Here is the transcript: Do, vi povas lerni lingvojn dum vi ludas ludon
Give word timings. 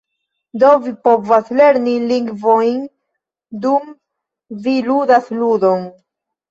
Do, 0.61 0.69
vi 0.85 0.93
povas 1.07 1.51
lerni 1.59 1.93
lingvojn 2.13 2.81
dum 3.67 3.95
vi 4.67 4.79
ludas 4.93 5.35
ludon 5.41 5.91